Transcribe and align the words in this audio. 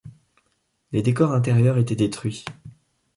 Les 0.93 1.03
décors 1.03 1.31
intérieurs 1.31 1.77
étaient 1.77 1.95
détruits. 1.95 2.43